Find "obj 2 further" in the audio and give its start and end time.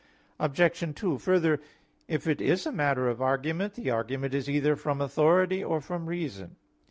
0.39-1.61